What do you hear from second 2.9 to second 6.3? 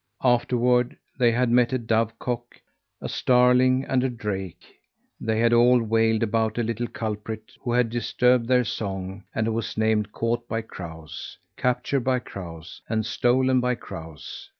a starling and a drake; they had all wailed